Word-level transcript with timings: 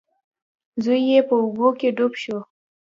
زوی 0.83 1.01
یې 1.09 1.19
په 1.27 1.35
اوبو 1.43 1.67
کې 1.79 1.89
ډوب 1.97 2.13
شو. 2.21 2.37